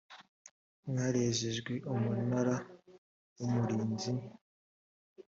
[0.89, 2.55] mwarejejwe umunara
[3.39, 4.11] w umurinzi